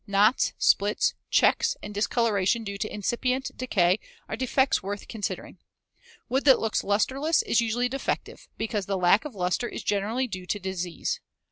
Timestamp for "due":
2.63-2.79, 10.27-10.47